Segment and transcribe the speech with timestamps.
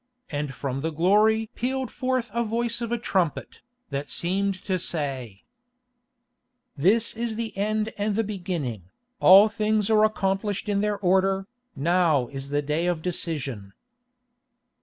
[0.31, 3.61] And from the glory pealed forth a voice of a trumpet,
[3.91, 5.43] that seemed to say:
[6.75, 8.85] "This is the end and the beginning,
[9.19, 11.45] all things are accomplished in their order,
[11.75, 13.73] now is the day of Decision."